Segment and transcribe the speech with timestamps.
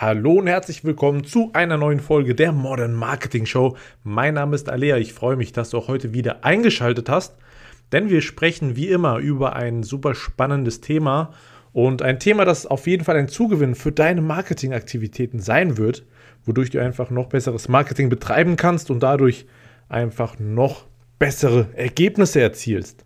[0.00, 3.76] Hallo und herzlich willkommen zu einer neuen Folge der Modern Marketing Show.
[4.04, 4.96] Mein Name ist Alea.
[4.96, 7.34] Ich freue mich, dass du auch heute wieder eingeschaltet hast,
[7.90, 11.32] denn wir sprechen wie immer über ein super spannendes Thema
[11.72, 16.06] und ein Thema, das auf jeden Fall ein Zugewinn für deine Marketingaktivitäten sein wird,
[16.44, 19.46] wodurch du einfach noch besseres Marketing betreiben kannst und dadurch
[19.88, 20.86] einfach noch
[21.18, 23.04] bessere Ergebnisse erzielst.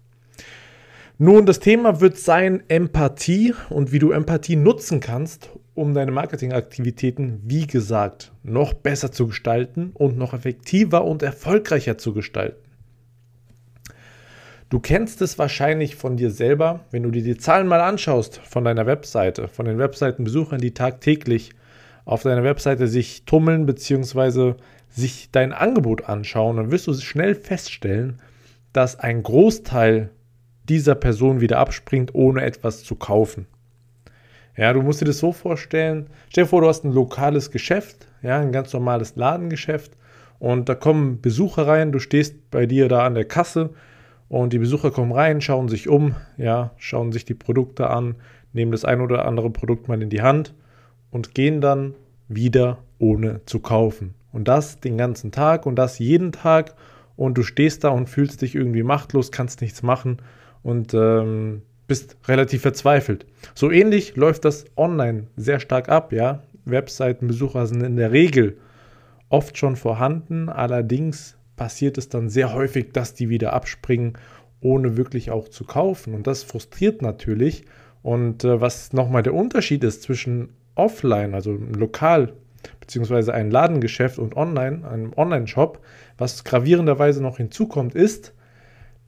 [1.16, 7.40] Nun, das Thema wird sein Empathie und wie du Empathie nutzen kannst, um deine Marketingaktivitäten,
[7.44, 12.62] wie gesagt, noch besser zu gestalten und noch effektiver und erfolgreicher zu gestalten.
[14.68, 18.64] Du kennst es wahrscheinlich von dir selber, wenn du dir die Zahlen mal anschaust von
[18.64, 21.50] deiner Webseite, von den Webseitenbesuchern, die tagtäglich
[22.04, 24.54] auf deiner Webseite sich tummeln bzw.
[24.88, 28.20] sich dein Angebot anschauen, dann wirst du schnell feststellen,
[28.72, 30.10] dass ein Großteil
[30.68, 33.46] dieser Person wieder abspringt, ohne etwas zu kaufen.
[34.56, 36.08] Ja, du musst dir das so vorstellen.
[36.28, 39.92] Stell dir vor, du hast ein lokales Geschäft, ja, ein ganz normales Ladengeschäft
[40.38, 43.70] und da kommen Besucher rein, du stehst bei dir da an der Kasse
[44.28, 48.16] und die Besucher kommen rein, schauen sich um, ja, schauen sich die Produkte an,
[48.52, 50.54] nehmen das ein oder andere Produkt mal in die Hand
[51.10, 51.94] und gehen dann
[52.28, 54.14] wieder ohne zu kaufen.
[54.32, 56.74] Und das den ganzen Tag und das jeden Tag
[57.16, 60.18] und du stehst da und fühlst dich irgendwie machtlos, kannst nichts machen
[60.62, 63.26] und ähm, bist relativ verzweifelt.
[63.54, 66.42] So ähnlich läuft das online sehr stark ab, ja.
[66.64, 68.56] Webseitenbesucher sind in der Regel
[69.28, 74.14] oft schon vorhanden, allerdings passiert es dann sehr häufig, dass die wieder abspringen,
[74.62, 76.14] ohne wirklich auch zu kaufen.
[76.14, 77.66] Und das frustriert natürlich.
[78.02, 82.32] Und äh, was nochmal der Unterschied ist zwischen offline, also lokal,
[82.80, 85.78] beziehungsweise ein Ladengeschäft und online, einem Online-Shop,
[86.16, 88.32] was gravierenderweise noch hinzukommt, ist,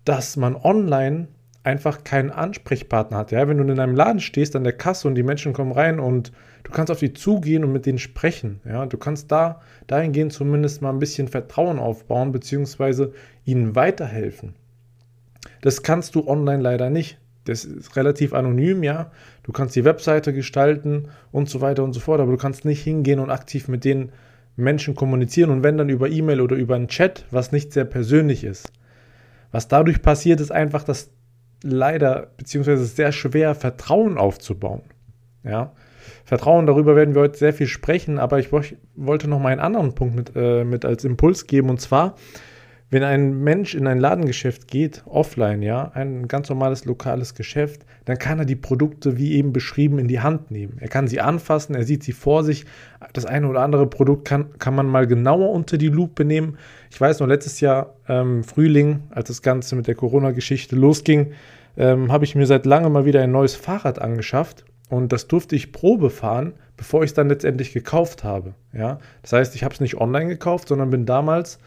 [0.05, 1.29] dass man online
[1.65, 3.33] einfach keinen Ansprechpartner hat.
[3.33, 5.99] Ja, wenn du in einem Laden stehst an der Kasse und die Menschen kommen rein
[5.99, 6.31] und
[6.63, 8.61] du kannst auf die zugehen und mit denen sprechen.
[8.65, 13.13] Ja, du kannst da dahingehend zumindest mal ein bisschen Vertrauen aufbauen beziehungsweise
[13.45, 14.55] ihnen weiterhelfen.
[15.63, 17.19] Das kannst du online leider nicht.
[17.45, 19.11] Das ist relativ anonym, ja.
[19.43, 22.83] Du kannst die Webseite gestalten und so weiter und so fort, aber du kannst nicht
[22.83, 24.13] hingehen und aktiv mit den
[24.57, 28.45] Menschen kommunizieren und wenn dann über E-Mail oder über einen Chat, was nicht sehr persönlich
[28.45, 28.71] ist.
[29.51, 31.11] Was dadurch passiert, ist einfach, dass
[31.65, 34.83] leider, beziehungsweise sehr schwer, Vertrauen aufzubauen.
[35.43, 35.73] Ja.
[36.25, 39.95] Vertrauen, darüber werden wir heute sehr viel sprechen, aber ich wollte noch mal einen anderen
[39.95, 42.17] Punkt mit, äh, mit als Impuls geben und zwar,
[42.95, 48.21] wenn ein Mensch in ein Ladengeschäft geht, offline, ja, ein ganz normales lokales Geschäft, dann
[48.21, 50.77] kann er die Produkte, wie eben beschrieben, in die Hand nehmen.
[50.79, 52.67] Er kann sie anfassen, er sieht sie vor sich.
[53.13, 56.57] Das eine oder andere Produkt kann, kann man mal genauer unter die Lupe nehmen.
[56.89, 61.33] Ich weiß noch, letztes Jahr ähm, Frühling, als das Ganze mit der Corona-Geschichte losging,
[61.77, 65.57] ähm, habe ich mir seit langem mal wieder ein neues Fahrrad angeschafft und das durfte
[65.57, 68.55] ich Probe fahren, bevor ich es dann letztendlich gekauft habe.
[68.73, 69.01] Ja?
[69.23, 71.59] Das heißt, ich habe es nicht online gekauft, sondern bin damals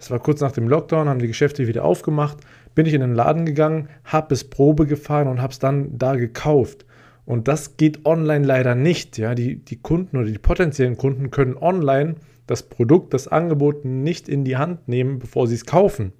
[0.00, 2.38] es war kurz nach dem Lockdown, haben die Geschäfte wieder aufgemacht,
[2.74, 6.16] bin ich in den Laden gegangen, habe es Probe gefahren und habe es dann da
[6.16, 6.86] gekauft.
[7.26, 9.18] Und das geht online leider nicht.
[9.18, 9.34] Ja?
[9.34, 12.16] Die, die Kunden oder die potenziellen Kunden können online
[12.46, 16.12] das Produkt, das Angebot nicht in die Hand nehmen, bevor sie es kaufen.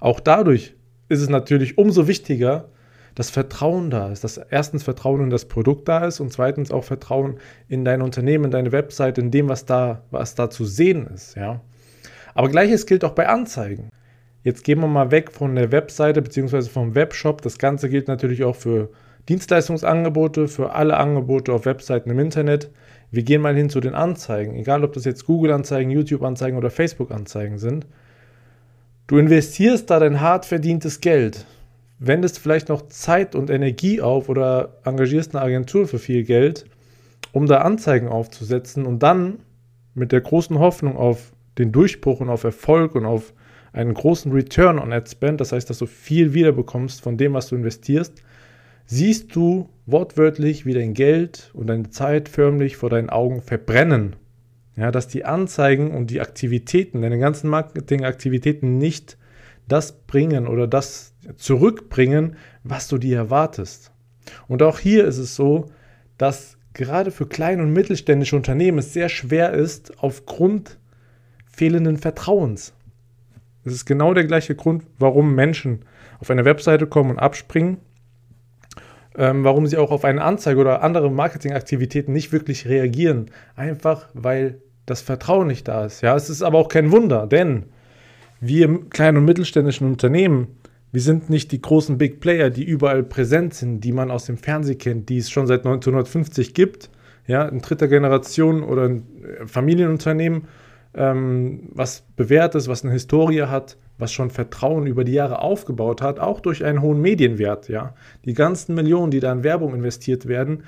[0.00, 0.74] Auch dadurch
[1.08, 2.70] ist es natürlich umso wichtiger,
[3.14, 6.84] dass Vertrauen da ist, dass erstens Vertrauen in das Produkt da ist und zweitens auch
[6.84, 11.06] Vertrauen in dein Unternehmen, in deine Website, in dem, was da, was da zu sehen
[11.06, 11.36] ist.
[11.36, 11.60] Ja?
[12.36, 13.88] Aber gleiches gilt auch bei Anzeigen.
[14.42, 16.68] Jetzt gehen wir mal weg von der Webseite bzw.
[16.68, 17.40] vom Webshop.
[17.40, 18.90] Das Ganze gilt natürlich auch für
[19.30, 22.70] Dienstleistungsangebote, für alle Angebote auf Webseiten im Internet.
[23.10, 27.58] Wir gehen mal hin zu den Anzeigen, egal ob das jetzt Google-Anzeigen, YouTube-Anzeigen oder Facebook-Anzeigen
[27.58, 27.86] sind.
[29.06, 31.46] Du investierst da dein hart verdientes Geld,
[31.98, 36.66] wendest vielleicht noch Zeit und Energie auf oder engagierst eine Agentur für viel Geld,
[37.32, 39.38] um da Anzeigen aufzusetzen und dann
[39.94, 43.32] mit der großen Hoffnung auf den Durchbruch und auf Erfolg und auf
[43.72, 47.48] einen großen Return on Ad Spend, das heißt, dass du viel wiederbekommst von dem, was
[47.48, 48.22] du investierst,
[48.86, 54.16] siehst du wortwörtlich, wie dein Geld und deine Zeit förmlich vor deinen Augen verbrennen.
[54.76, 59.16] Ja, dass die Anzeigen und die Aktivitäten, deine ganzen Marketingaktivitäten nicht
[59.68, 63.90] das bringen oder das zurückbringen, was du dir erwartest.
[64.48, 65.66] Und auch hier ist es so,
[66.18, 70.78] dass gerade für kleine und mittelständische Unternehmen es sehr schwer ist, aufgrund
[71.56, 72.74] fehlenden Vertrauens.
[73.64, 75.80] Das ist genau der gleiche Grund, warum Menschen
[76.20, 77.78] auf eine Webseite kommen und abspringen,
[79.16, 83.30] ähm, warum sie auch auf eine Anzeige oder andere Marketingaktivitäten nicht wirklich reagieren.
[83.56, 86.02] Einfach weil das Vertrauen nicht da ist.
[86.02, 87.64] Ja, es ist aber auch kein Wunder, denn
[88.40, 90.48] wir kleinen und mittelständischen Unternehmen,
[90.92, 94.36] wir sind nicht die großen Big Player, die überall präsent sind, die man aus dem
[94.36, 96.90] Fernsehen kennt, die es schon seit 1950 gibt.
[97.26, 99.02] ja, in dritter Generation oder ein
[99.46, 100.44] Familienunternehmen,
[100.96, 106.02] ähm, was bewährt ist, was eine Historie hat, was schon Vertrauen über die Jahre aufgebaut
[106.02, 107.94] hat, auch durch einen hohen Medienwert, ja.
[108.24, 110.64] Die ganzen Millionen, die da in Werbung investiert werden,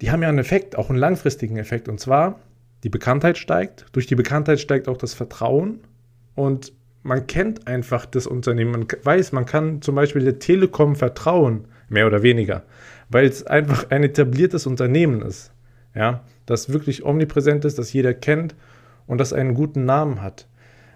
[0.00, 1.88] die haben ja einen Effekt, auch einen langfristigen Effekt.
[1.88, 2.40] Und zwar,
[2.82, 5.80] die Bekanntheit steigt, durch die Bekanntheit steigt auch das Vertrauen
[6.34, 6.72] und
[7.02, 8.72] man kennt einfach das Unternehmen.
[8.72, 12.62] Man weiß, man kann zum Beispiel der Telekom vertrauen, mehr oder weniger,
[13.10, 15.52] weil es einfach ein etabliertes Unternehmen ist.
[15.94, 18.54] Ja, das wirklich omnipräsent ist, das jeder kennt
[19.06, 20.46] und das einen guten Namen hat.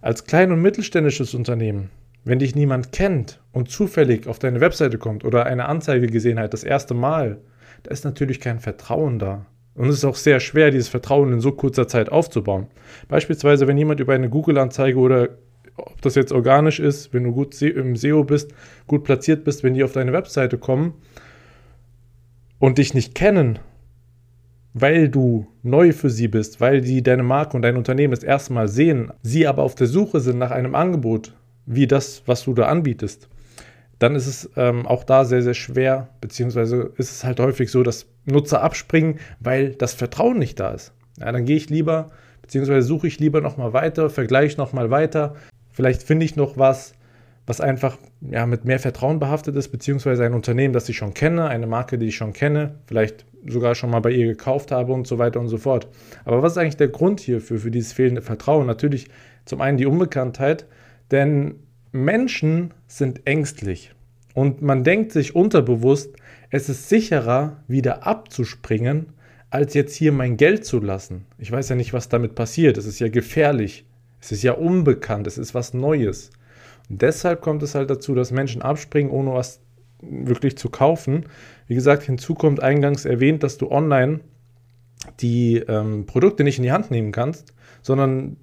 [0.01, 1.91] Als klein- und mittelständisches Unternehmen,
[2.25, 6.53] wenn dich niemand kennt und zufällig auf deine Webseite kommt oder eine Anzeige gesehen hat,
[6.53, 7.39] das erste Mal,
[7.83, 9.47] da ist natürlich kein Vertrauen da.
[9.75, 12.67] Und es ist auch sehr schwer, dieses Vertrauen in so kurzer Zeit aufzubauen.
[13.09, 15.29] Beispielsweise, wenn jemand über eine Google-Anzeige oder
[15.77, 18.53] ob das jetzt organisch ist, wenn du gut im SEO bist,
[18.87, 20.95] gut platziert bist, wenn die auf deine Webseite kommen
[22.59, 23.59] und dich nicht kennen,
[24.79, 28.53] weil du neu für sie bist, weil sie deine Marke und dein Unternehmen das erste
[28.53, 31.33] Mal sehen, sie aber auf der Suche sind nach einem Angebot,
[31.65, 33.29] wie das, was du da anbietest,
[33.99, 37.83] dann ist es ähm, auch da sehr, sehr schwer, beziehungsweise ist es halt häufig so,
[37.83, 40.93] dass Nutzer abspringen, weil das Vertrauen nicht da ist.
[41.19, 42.11] Ja, dann gehe ich lieber,
[42.43, 45.35] beziehungsweise suche ich lieber nochmal weiter, vergleiche nochmal weiter,
[45.77, 46.95] Vielleicht finde ich noch was,
[47.47, 51.49] was einfach ja, mit mehr Vertrauen behaftet ist, beziehungsweise ein Unternehmen, das ich schon kenne,
[51.49, 55.07] eine Marke, die ich schon kenne, vielleicht sogar schon mal bei ihr gekauft habe und
[55.07, 55.89] so weiter und so fort.
[56.25, 58.67] Aber was ist eigentlich der Grund hierfür, für dieses fehlende Vertrauen?
[58.67, 59.09] Natürlich
[59.45, 60.67] zum einen die Unbekanntheit,
[61.13, 61.57] denn
[61.93, 63.95] Menschen sind ängstlich
[64.35, 66.15] und man denkt sich unterbewusst,
[66.51, 69.07] es ist sicherer, wieder abzuspringen,
[69.51, 71.25] als jetzt hier mein Geld zu lassen.
[71.39, 72.77] Ich weiß ja nicht, was damit passiert.
[72.77, 73.87] Es ist ja gefährlich.
[74.21, 76.31] Es ist ja unbekannt, es ist was Neues.
[76.89, 79.61] Deshalb kommt es halt dazu, dass Menschen abspringen, ohne was
[80.01, 81.25] wirklich zu kaufen.
[81.67, 84.21] Wie gesagt, hinzu kommt eingangs erwähnt, dass du online
[85.21, 88.37] die ähm, Produkte nicht in die Hand nehmen kannst, sondern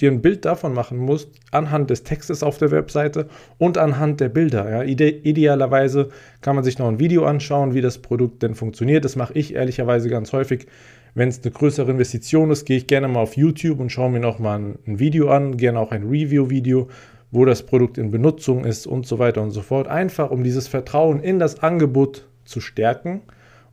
[0.00, 3.28] dir ein Bild davon machen musst, anhand des Textes auf der Webseite
[3.58, 4.70] und anhand der Bilder.
[4.70, 4.82] Ja.
[4.82, 6.10] Ide idealerweise
[6.42, 9.04] kann man sich noch ein Video anschauen, wie das Produkt denn funktioniert.
[9.04, 10.66] Das mache ich ehrlicherweise ganz häufig,
[11.14, 14.20] wenn es eine größere Investition ist, gehe ich gerne mal auf YouTube und schaue mir
[14.20, 16.88] nochmal ein, ein Video an, gerne auch ein Review-Video,
[17.36, 19.88] wo das Produkt in Benutzung ist und so weiter und so fort.
[19.88, 23.20] Einfach um dieses Vertrauen in das Angebot zu stärken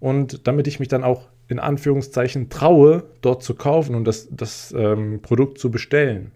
[0.01, 4.73] und damit ich mich dann auch in Anführungszeichen traue, dort zu kaufen und das, das
[4.77, 6.31] ähm, Produkt zu bestellen.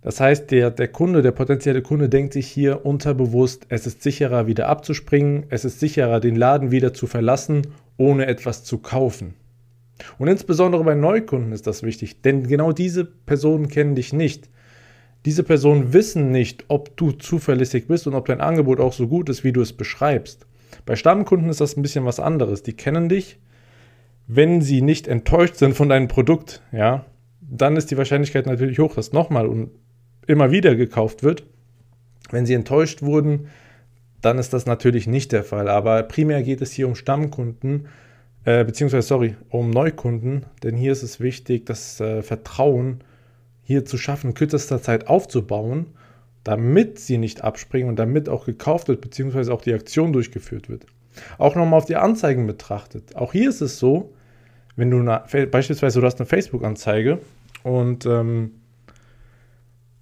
[0.00, 4.46] Das heißt, der, der Kunde, der potenzielle Kunde denkt sich hier unterbewusst, es ist sicherer
[4.46, 7.66] wieder abzuspringen, es ist sicherer den Laden wieder zu verlassen
[7.98, 9.34] ohne etwas zu kaufen.
[10.16, 14.48] Und insbesondere bei Neukunden ist das wichtig, denn genau diese Personen kennen dich nicht.
[15.28, 19.28] Diese Personen wissen nicht, ob du zuverlässig bist und ob dein Angebot auch so gut
[19.28, 20.46] ist, wie du es beschreibst.
[20.86, 22.62] Bei Stammkunden ist das ein bisschen was anderes.
[22.62, 23.38] Die kennen dich,
[24.26, 27.04] wenn sie nicht enttäuscht sind von deinem Produkt, ja,
[27.42, 29.68] dann ist die Wahrscheinlichkeit natürlich hoch, dass nochmal und
[30.26, 31.44] immer wieder gekauft wird.
[32.30, 33.48] Wenn sie enttäuscht wurden,
[34.22, 35.68] dann ist das natürlich nicht der Fall.
[35.68, 37.88] Aber primär geht es hier um Stammkunden,
[38.46, 43.04] äh, beziehungsweise, sorry, um Neukunden, denn hier ist es wichtig, das äh, Vertrauen
[43.68, 45.88] hier zu schaffen, kürzester Zeit aufzubauen,
[46.42, 50.86] damit sie nicht abspringen und damit auch gekauft wird, beziehungsweise auch die Aktion durchgeführt wird.
[51.36, 53.14] Auch nochmal auf die Anzeigen betrachtet.
[53.14, 54.14] Auch hier ist es so,
[54.76, 57.18] wenn du eine, beispielsweise du hast eine Facebook-Anzeige
[57.62, 58.52] und ähm,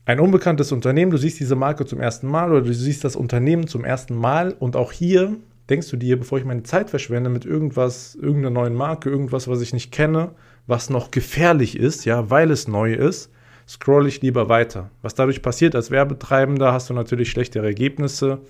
[0.04, 3.66] ein unbekanntes Unternehmen, du siehst diese Marke zum ersten Mal oder du siehst das Unternehmen
[3.66, 5.35] zum ersten Mal und auch hier
[5.68, 9.61] denkst du dir, bevor ich meine Zeit verschwende mit irgendwas, irgendeiner neuen Marke, irgendwas, was
[9.61, 10.37] ich nicht kenne,
[10.68, 13.32] was noch gefährlich ist, ja, weil es neu ist,
[13.68, 14.90] scroll ich lieber weiter.
[15.02, 18.40] Was dadurch passiert als Werbetreibender, hast du natürlich schlechtere Ergebnisse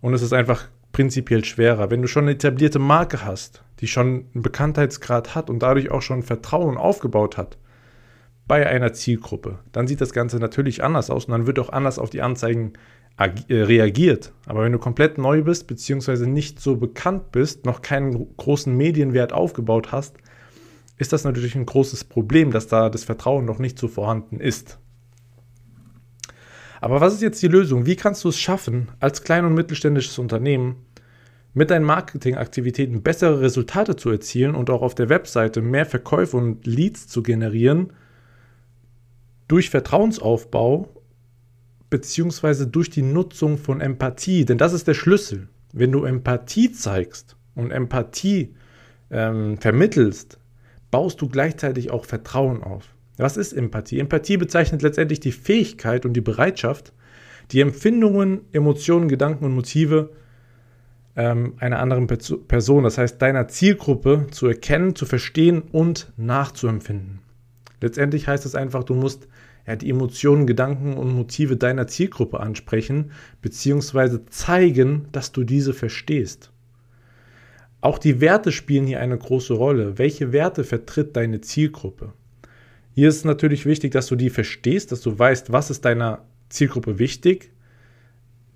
[0.00, 1.90] und es ist einfach prinzipiell schwerer.
[1.90, 6.02] Wenn du schon eine etablierte Marke hast, die schon einen Bekanntheitsgrad hat und dadurch auch
[6.02, 7.58] schon Vertrauen aufgebaut hat,
[8.46, 9.58] bei einer Zielgruppe.
[9.72, 12.74] Dann sieht das Ganze natürlich anders aus und dann wird auch anders auf die Anzeigen
[13.16, 14.32] äh, reagiert.
[14.46, 19.32] Aber wenn du komplett neu bist, beziehungsweise nicht so bekannt bist, noch keinen großen Medienwert
[19.32, 20.16] aufgebaut hast,
[20.96, 24.78] ist das natürlich ein großes Problem, dass da das Vertrauen noch nicht so vorhanden ist.
[26.80, 27.86] Aber was ist jetzt die Lösung?
[27.86, 30.76] Wie kannst du es schaffen, als klein- und mittelständisches Unternehmen
[31.54, 36.66] mit deinen Marketingaktivitäten bessere Resultate zu erzielen und auch auf der Webseite mehr Verkäufe und
[36.66, 37.92] Leads zu generieren,
[39.48, 40.88] durch Vertrauensaufbau
[41.90, 45.48] beziehungsweise durch die Nutzung von Empathie, denn das ist der Schlüssel.
[45.72, 48.54] Wenn du Empathie zeigst und Empathie
[49.10, 50.38] ähm, vermittelst,
[50.94, 52.94] baust du gleichzeitig auch Vertrauen auf.
[53.16, 53.98] Was ist Empathie?
[53.98, 56.92] Empathie bezeichnet letztendlich die Fähigkeit und die Bereitschaft,
[57.50, 60.10] die Empfindungen, Emotionen, Gedanken und Motive
[61.16, 67.18] ähm, einer anderen Person, das heißt deiner Zielgruppe zu erkennen, zu verstehen und nachzuempfinden.
[67.80, 69.26] Letztendlich heißt es einfach, du musst
[69.66, 73.10] ja, die Emotionen, Gedanken und Motive deiner Zielgruppe ansprechen,
[73.42, 76.52] beziehungsweise zeigen, dass du diese verstehst.
[77.84, 79.98] Auch die Werte spielen hier eine große Rolle.
[79.98, 82.14] Welche Werte vertritt deine Zielgruppe?
[82.94, 86.98] Hier ist natürlich wichtig, dass du die verstehst, dass du weißt, was ist deiner Zielgruppe
[86.98, 87.52] wichtig.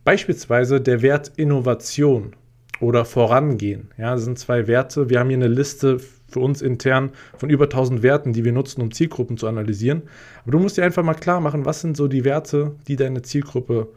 [0.02, 2.37] Beispielsweise der Wert Innovation
[2.80, 3.90] oder Vorangehen.
[3.99, 5.11] Ja, das sind zwei Werte.
[5.11, 8.80] Wir haben hier eine Liste für uns intern von über 1000 Werten, die wir nutzen,
[8.80, 10.04] um Zielgruppen zu analysieren.
[10.44, 13.20] Aber du musst dir einfach mal klar machen, was sind so die Werte, die deine
[13.20, 13.88] Zielgruppe,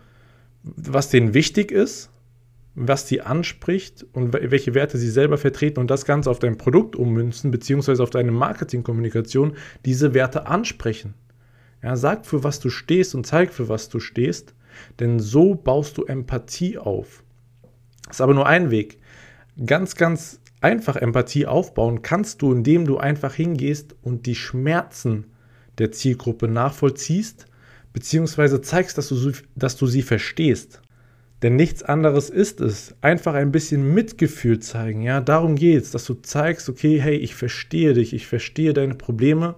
[0.64, 2.10] was denen wichtig ist,
[2.74, 6.96] was sie anspricht und welche Werte sie selber vertreten und das Ganze auf dein Produkt
[6.96, 11.14] ummünzen, beziehungsweise auf deine Marketingkommunikation, diese Werte ansprechen.
[11.84, 14.54] Ja, sag, für was du stehst und zeig, für was du stehst,
[15.00, 17.24] denn so baust du Empathie auf.
[18.06, 19.00] Das ist aber nur ein Weg.
[19.66, 25.26] Ganz, ganz einfach Empathie aufbauen kannst du, indem du einfach hingehst und die Schmerzen
[25.78, 27.48] der Zielgruppe nachvollziehst,
[27.94, 30.82] beziehungsweise zeigst, dass du, dass du sie verstehst.
[31.42, 32.96] Denn nichts anderes ist es.
[33.02, 35.02] Einfach ein bisschen Mitgefühl zeigen.
[35.02, 38.94] Ja, darum geht es, dass du zeigst, okay, hey, ich verstehe dich, ich verstehe deine
[38.94, 39.56] Probleme,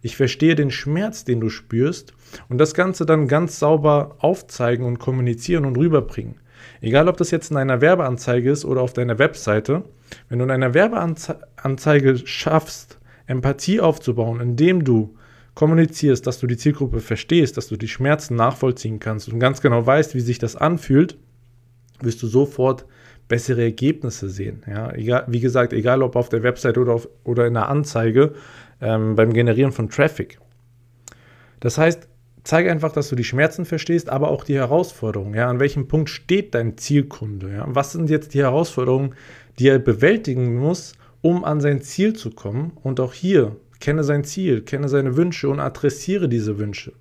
[0.00, 2.12] ich verstehe den Schmerz, den du spürst
[2.48, 6.36] und das Ganze dann ganz sauber aufzeigen und kommunizieren und rüberbringen.
[6.80, 9.84] Egal, ob das jetzt in einer Werbeanzeige ist oder auf deiner Webseite,
[10.28, 15.16] wenn du in einer Werbeanzeige schaffst, Empathie aufzubauen, indem du
[15.54, 19.86] kommunizierst, dass du die Zielgruppe verstehst, dass du die Schmerzen nachvollziehen kannst und ganz genau
[19.86, 21.16] weißt, wie sich das anfühlt,
[22.00, 22.86] wirst du sofort
[23.28, 24.62] bessere Ergebnisse sehen.
[24.68, 28.34] Ja, egal, wie gesagt, egal ob auf der Website oder, auf, oder in der Anzeige
[28.80, 30.38] ähm, beim Generieren von Traffic.
[31.60, 32.08] Das heißt,
[32.42, 35.34] zeige einfach, dass du die Schmerzen verstehst, aber auch die Herausforderungen.
[35.34, 37.52] Ja, an welchem Punkt steht dein Zielkunde?
[37.52, 37.64] Ja?
[37.68, 39.14] Was sind jetzt die Herausforderungen,
[39.58, 42.72] die er bewältigen muss, um an sein Ziel zu kommen?
[42.82, 46.94] Und auch hier kenne sein Ziel, kenne seine Wünsche und adressiere diese Wünsche.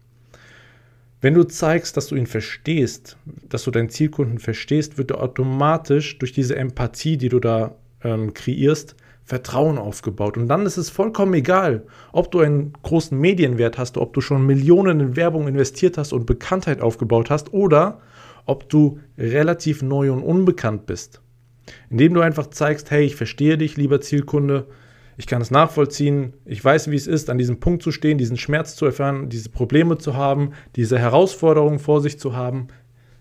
[1.21, 3.15] Wenn du zeigst, dass du ihn verstehst,
[3.47, 8.33] dass du deinen Zielkunden verstehst, wird er automatisch durch diese Empathie, die du da ähm,
[8.33, 10.35] kreierst, Vertrauen aufgebaut.
[10.35, 14.45] Und dann ist es vollkommen egal, ob du einen großen Medienwert hast, ob du schon
[14.45, 18.01] Millionen in Werbung investiert hast und Bekanntheit aufgebaut hast oder
[18.45, 21.21] ob du relativ neu und unbekannt bist.
[21.89, 24.67] Indem du einfach zeigst, hey, ich verstehe dich, lieber Zielkunde,
[25.17, 28.37] ich kann es nachvollziehen, ich weiß, wie es ist, an diesem Punkt zu stehen, diesen
[28.37, 32.67] Schmerz zu erfahren, diese Probleme zu haben, diese Herausforderungen vor sich zu haben.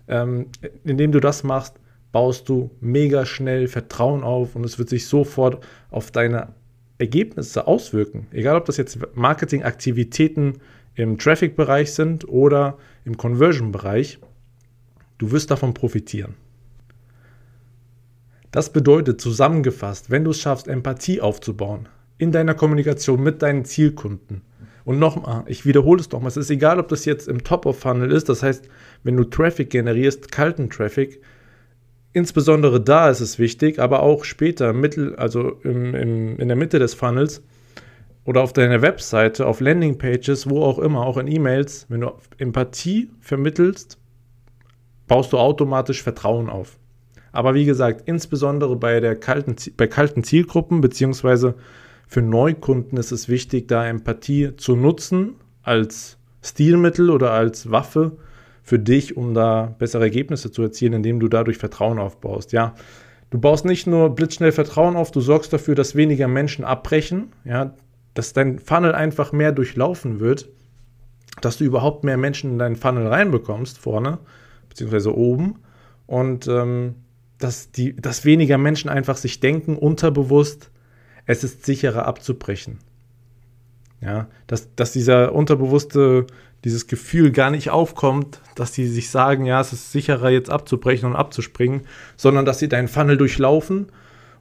[0.07, 0.47] Ähm,
[0.83, 1.75] indem du das machst,
[2.11, 6.49] baust du mega schnell Vertrauen auf und es wird sich sofort auf deine
[6.97, 8.27] Ergebnisse auswirken.
[8.31, 10.59] Egal, ob das jetzt Marketingaktivitäten
[10.95, 14.19] im Traffic-Bereich sind oder im Conversion-Bereich,
[15.17, 16.35] du wirst davon profitieren.
[18.53, 24.43] Das bedeutet zusammengefasst, wenn du es schaffst, Empathie aufzubauen in deiner Kommunikation mit deinen Zielkunden.
[24.85, 28.29] Und nochmal, ich wiederhole es nochmal, es ist egal, ob das jetzt im Top-of-Funnel ist,
[28.29, 28.69] das heißt,
[29.03, 31.19] wenn du Traffic generierst, kalten Traffic,
[32.15, 36.77] Insbesondere da ist es wichtig, aber auch später, mittel, also im, im, in der Mitte
[36.77, 37.41] des Funnels
[38.23, 43.09] oder auf deiner Webseite, auf Landingpages, wo auch immer, auch in E-Mails, wenn du Empathie
[43.19, 43.97] vermittelst,
[45.07, 46.77] baust du automatisch Vertrauen auf.
[47.33, 51.55] Aber wie gesagt, insbesondere bei, der kalten, bei kalten Zielgruppen beziehungsweise
[52.07, 58.13] für Neukunden ist es wichtig, da Empathie zu nutzen als Stilmittel oder als Waffe,
[58.63, 62.53] für dich, um da bessere Ergebnisse zu erzielen, indem du dadurch Vertrauen aufbaust.
[62.53, 62.73] Ja,
[63.29, 67.73] du baust nicht nur blitzschnell Vertrauen auf, du sorgst dafür, dass weniger Menschen abbrechen, ja,
[68.13, 70.49] dass dein Funnel einfach mehr durchlaufen wird,
[71.41, 74.19] dass du überhaupt mehr Menschen in deinen Funnel reinbekommst, vorne,
[74.69, 75.59] beziehungsweise oben,
[76.07, 76.95] und ähm,
[77.43, 80.71] dass, die, dass weniger Menschen einfach sich denken, unterbewusst,
[81.25, 82.79] es ist sicherer abzubrechen.
[84.01, 86.27] Ja, dass, dass dieser unterbewusste
[86.63, 91.09] dieses Gefühl gar nicht aufkommt, dass die sich sagen, ja, es ist sicherer jetzt abzubrechen
[91.09, 91.81] und abzuspringen,
[92.15, 93.87] sondern dass sie deinen Funnel durchlaufen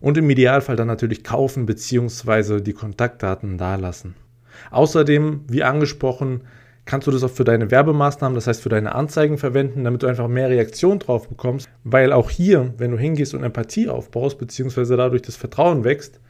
[0.00, 2.60] und im Idealfall dann natürlich kaufen bzw.
[2.60, 4.14] die Kontaktdaten dalassen.
[4.70, 6.42] Außerdem, wie angesprochen,
[6.84, 10.06] kannst du das auch für deine Werbemaßnahmen, das heißt für deine Anzeigen verwenden, damit du
[10.06, 14.96] einfach mehr Reaktion drauf bekommst, weil auch hier, wenn du hingehst und Empathie aufbaust bzw.
[14.96, 16.20] dadurch das Vertrauen wächst,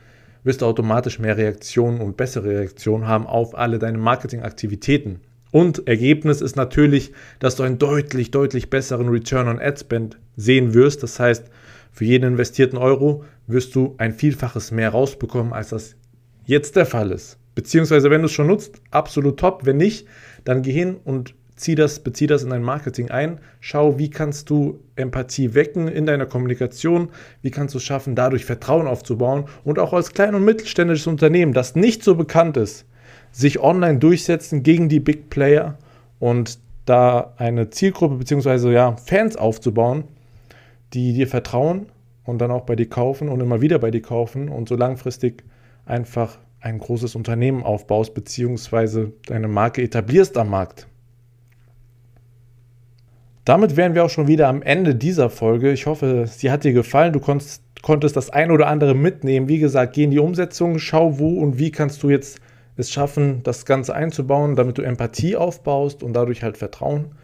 [0.44, 5.20] wirst du automatisch mehr Reaktionen und bessere Reaktionen haben auf alle deine Marketingaktivitäten.
[5.50, 10.74] Und Ergebnis ist natürlich, dass du einen deutlich, deutlich besseren Return on Ad Spend sehen
[10.74, 11.02] wirst.
[11.02, 11.44] Das heißt,
[11.92, 15.94] für jeden investierten Euro wirst du ein Vielfaches mehr rausbekommen, als das
[16.44, 17.38] jetzt der Fall ist.
[17.54, 19.66] Beziehungsweise, wenn du es schon nutzt, absolut top.
[19.66, 20.06] Wenn nicht,
[20.44, 24.50] dann geh hin und zieh das, bezieh das in dein Marketing ein, schau, wie kannst
[24.50, 29.78] du Empathie wecken in deiner Kommunikation, wie kannst du es schaffen, dadurch Vertrauen aufzubauen und
[29.78, 32.86] auch als klein- und mittelständisches Unternehmen, das nicht so bekannt ist,
[33.30, 35.78] sich online durchsetzen gegen die Big Player
[36.18, 38.72] und da eine Zielgruppe bzw.
[38.72, 40.04] Ja, Fans aufzubauen,
[40.94, 41.86] die dir vertrauen
[42.24, 45.44] und dann auch bei dir kaufen und immer wieder bei dir kaufen und so langfristig
[45.86, 49.08] einfach ein großes Unternehmen aufbaust bzw.
[49.26, 50.86] deine Marke etablierst am Markt.
[53.44, 55.72] Damit wären wir auch schon wieder am Ende dieser Folge.
[55.72, 57.12] Ich hoffe, sie hat dir gefallen.
[57.12, 59.48] Du konntest, konntest das ein oder andere mitnehmen.
[59.48, 62.40] Wie gesagt, geh in die Umsetzung, schau wo und wie kannst du jetzt
[62.76, 67.16] es schaffen, das Ganze einzubauen, damit du Empathie aufbaust und dadurch halt Vertrauen.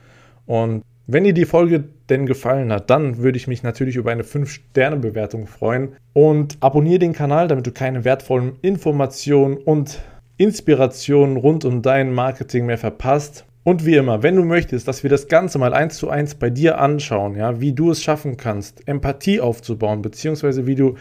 [0.47, 4.25] Und wenn dir die Folge denn gefallen hat, dann würde ich mich natürlich über eine
[4.25, 5.97] 5-Sterne-Bewertung freuen.
[6.13, 10.01] Und abonniere den Kanal, damit du keine wertvollen Informationen und
[10.37, 13.47] Inspirationen rund um dein Marketing mehr verpasst.
[13.65, 16.51] Und wie immer, wenn du möchtest, dass wir das Ganze mal eins zu eins bei
[16.51, 20.97] dir anschauen, ja, wie du es schaffen kannst, Empathie aufzubauen, beziehungsweise wie du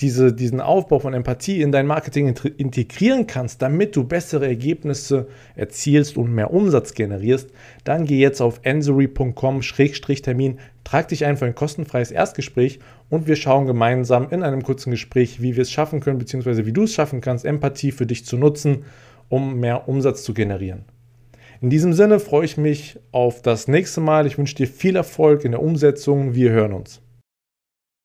[0.00, 6.16] diese, diesen Aufbau von Empathie in dein Marketing integrieren kannst, damit du bessere Ergebnisse erzielst
[6.16, 7.50] und mehr Umsatz generierst,
[7.84, 12.78] dann geh jetzt auf ensory.com-termin, trag dich ein für ein kostenfreies Erstgespräch
[13.10, 16.72] und wir schauen gemeinsam in einem kurzen Gespräch, wie wir es schaffen können, beziehungsweise wie
[16.72, 18.84] du es schaffen kannst, Empathie für dich zu nutzen,
[19.28, 20.84] um mehr Umsatz zu generieren.
[21.60, 24.26] In diesem Sinne freue ich mich auf das nächste Mal.
[24.26, 26.34] Ich wünsche dir viel Erfolg in der Umsetzung.
[26.34, 27.02] Wir hören uns.